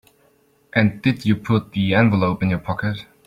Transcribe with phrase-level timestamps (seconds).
[0.73, 3.05] And did you put the envelope in your pocket?